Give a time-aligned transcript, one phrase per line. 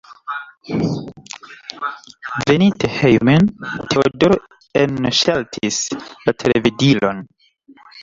[2.53, 3.51] Veninte hejmen,
[3.93, 4.41] Teodoro
[4.87, 7.27] enŝaltis la televidilon.